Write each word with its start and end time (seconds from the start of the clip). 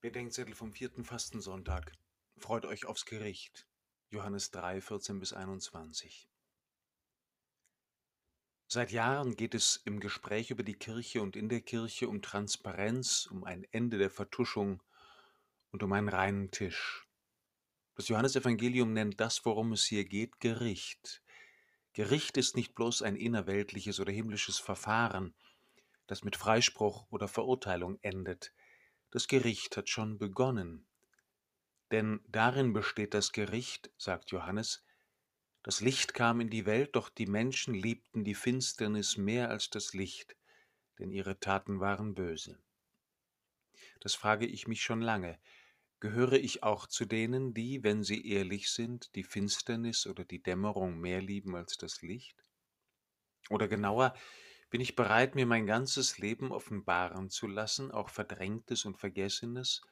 Bedenkzettel 0.00 0.54
vom 0.54 0.72
vierten 0.72 1.04
Fastensonntag. 1.04 1.92
Freut 2.36 2.64
euch 2.64 2.86
aufs 2.86 3.04
Gericht. 3.04 3.66
Johannes 4.10 4.52
3, 4.52 4.80
14 4.80 5.18
bis 5.18 5.32
21. 5.32 6.28
Seit 8.68 8.92
Jahren 8.92 9.34
geht 9.34 9.56
es 9.56 9.82
im 9.84 9.98
Gespräch 9.98 10.52
über 10.52 10.62
die 10.62 10.78
Kirche 10.78 11.20
und 11.20 11.34
in 11.34 11.48
der 11.48 11.62
Kirche 11.62 12.08
um 12.08 12.22
Transparenz, 12.22 13.26
um 13.26 13.42
ein 13.42 13.64
Ende 13.72 13.98
der 13.98 14.08
Vertuschung 14.08 14.84
und 15.72 15.82
um 15.82 15.92
einen 15.92 16.08
reinen 16.08 16.52
Tisch. 16.52 17.08
Das 17.96 18.06
Johannesevangelium 18.06 18.92
nennt 18.92 19.18
das, 19.18 19.44
worum 19.44 19.72
es 19.72 19.84
hier 19.84 20.04
geht, 20.04 20.38
Gericht. 20.38 21.24
Gericht 21.92 22.36
ist 22.36 22.54
nicht 22.54 22.76
bloß 22.76 23.02
ein 23.02 23.16
innerweltliches 23.16 23.98
oder 23.98 24.12
himmlisches 24.12 24.60
Verfahren, 24.60 25.34
das 26.06 26.22
mit 26.22 26.36
Freispruch 26.36 27.10
oder 27.10 27.26
Verurteilung 27.26 27.98
endet. 28.02 28.52
Das 29.10 29.26
Gericht 29.26 29.76
hat 29.76 29.88
schon 29.88 30.18
begonnen. 30.18 30.86
Denn 31.90 32.20
darin 32.28 32.72
besteht 32.72 33.14
das 33.14 33.32
Gericht, 33.32 33.90
sagt 33.96 34.30
Johannes, 34.30 34.84
das 35.62 35.80
Licht 35.80 36.14
kam 36.14 36.40
in 36.40 36.50
die 36.50 36.66
Welt, 36.66 36.94
doch 36.94 37.08
die 37.08 37.26
Menschen 37.26 37.74
liebten 37.74 38.24
die 38.24 38.34
Finsternis 38.34 39.16
mehr 39.16 39.50
als 39.50 39.70
das 39.70 39.94
Licht, 39.94 40.36
denn 40.98 41.10
ihre 41.10 41.40
Taten 41.40 41.80
waren 41.80 42.14
böse. 42.14 42.58
Das 44.00 44.14
frage 44.14 44.46
ich 44.46 44.68
mich 44.68 44.82
schon 44.82 45.00
lange. 45.00 45.38
Gehöre 46.00 46.34
ich 46.34 46.62
auch 46.62 46.86
zu 46.86 47.06
denen, 47.06 47.54
die, 47.54 47.82
wenn 47.82 48.04
sie 48.04 48.26
ehrlich 48.28 48.70
sind, 48.70 49.14
die 49.16 49.24
Finsternis 49.24 50.06
oder 50.06 50.24
die 50.24 50.42
Dämmerung 50.42 51.00
mehr 51.00 51.20
lieben 51.20 51.56
als 51.56 51.76
das 51.76 52.02
Licht? 52.02 52.44
Oder 53.50 53.66
genauer, 53.66 54.14
bin 54.70 54.80
ich 54.80 54.96
bereit, 54.96 55.34
mir 55.34 55.46
mein 55.46 55.66
ganzes 55.66 56.18
Leben 56.18 56.52
offenbaren 56.52 57.30
zu 57.30 57.46
lassen, 57.46 57.90
auch 57.90 58.10
Verdrängtes 58.10 58.84
und 58.84 58.98
Vergessenes, 58.98 59.82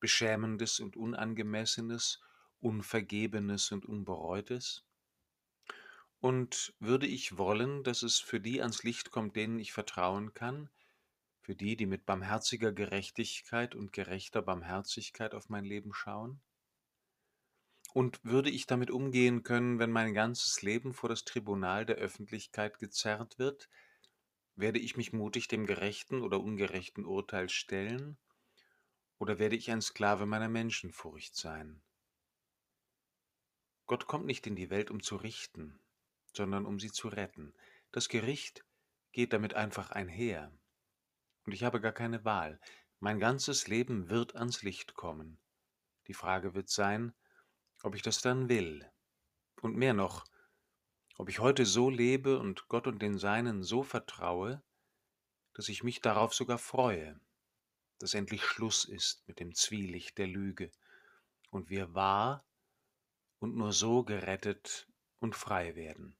Beschämendes 0.00 0.80
und 0.80 0.96
Unangemessenes, 0.96 2.20
Unvergebenes 2.60 3.72
und 3.72 3.84
Unbereutes? 3.84 4.84
Und 6.20 6.74
würde 6.78 7.06
ich 7.06 7.36
wollen, 7.36 7.82
dass 7.82 8.02
es 8.02 8.20
für 8.20 8.40
die 8.40 8.62
ans 8.62 8.84
Licht 8.84 9.10
kommt, 9.10 9.36
denen 9.36 9.58
ich 9.58 9.72
vertrauen 9.72 10.32
kann, 10.32 10.70
für 11.40 11.56
die, 11.56 11.76
die 11.76 11.86
mit 11.86 12.06
barmherziger 12.06 12.72
Gerechtigkeit 12.72 13.74
und 13.74 13.92
gerechter 13.92 14.40
Barmherzigkeit 14.40 15.34
auf 15.34 15.48
mein 15.48 15.64
Leben 15.64 15.92
schauen? 15.92 16.40
Und 17.92 18.24
würde 18.24 18.48
ich 18.48 18.66
damit 18.66 18.90
umgehen 18.90 19.42
können, 19.42 19.78
wenn 19.78 19.90
mein 19.90 20.14
ganzes 20.14 20.62
Leben 20.62 20.94
vor 20.94 21.08
das 21.08 21.24
Tribunal 21.24 21.84
der 21.84 21.96
Öffentlichkeit 21.96 22.78
gezerrt 22.78 23.38
wird, 23.38 23.68
werde 24.54 24.78
ich 24.78 24.96
mich 24.96 25.12
mutig 25.12 25.48
dem 25.48 25.66
gerechten 25.66 26.22
oder 26.22 26.40
ungerechten 26.40 27.04
Urteil 27.04 27.48
stellen, 27.48 28.18
oder 29.18 29.38
werde 29.38 29.56
ich 29.56 29.70
ein 29.70 29.80
Sklave 29.80 30.26
meiner 30.26 30.48
Menschenfurcht 30.48 31.36
sein? 31.36 31.80
Gott 33.86 34.06
kommt 34.06 34.26
nicht 34.26 34.46
in 34.46 34.56
die 34.56 34.70
Welt, 34.70 34.90
um 34.90 35.02
zu 35.02 35.16
richten, 35.16 35.78
sondern 36.32 36.66
um 36.66 36.80
sie 36.80 36.90
zu 36.90 37.08
retten. 37.08 37.54
Das 37.92 38.08
Gericht 38.08 38.64
geht 39.12 39.32
damit 39.32 39.54
einfach 39.54 39.90
einher. 39.90 40.52
Und 41.44 41.52
ich 41.52 41.62
habe 41.62 41.80
gar 41.80 41.92
keine 41.92 42.24
Wahl. 42.24 42.60
Mein 43.00 43.18
ganzes 43.18 43.68
Leben 43.68 44.08
wird 44.08 44.34
ans 44.34 44.62
Licht 44.62 44.94
kommen. 44.94 45.38
Die 46.06 46.14
Frage 46.14 46.54
wird 46.54 46.68
sein, 46.68 47.14
ob 47.82 47.94
ich 47.94 48.02
das 48.02 48.22
dann 48.22 48.48
will. 48.48 48.88
Und 49.60 49.76
mehr 49.76 49.94
noch, 49.94 50.24
ob 51.18 51.28
ich 51.28 51.38
heute 51.38 51.66
so 51.66 51.90
lebe 51.90 52.38
und 52.38 52.68
Gott 52.68 52.86
und 52.86 53.00
den 53.00 53.18
Seinen 53.18 53.62
so 53.62 53.82
vertraue, 53.82 54.62
dass 55.54 55.68
ich 55.68 55.82
mich 55.82 56.00
darauf 56.00 56.34
sogar 56.34 56.58
freue, 56.58 57.20
dass 57.98 58.14
endlich 58.14 58.44
Schluss 58.44 58.84
ist 58.84 59.26
mit 59.28 59.38
dem 59.40 59.54
Zwielicht 59.54 60.18
der 60.18 60.26
Lüge 60.26 60.70
und 61.50 61.68
wir 61.70 61.94
wahr 61.94 62.44
und 63.38 63.56
nur 63.56 63.72
so 63.72 64.04
gerettet 64.04 64.88
und 65.18 65.36
frei 65.36 65.74
werden. 65.74 66.16